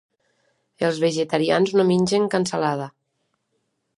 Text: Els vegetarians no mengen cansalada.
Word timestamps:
Els 0.87 1.01
vegetarians 1.03 1.75
no 1.81 1.85
mengen 1.91 2.27
cansalada. 2.37 2.91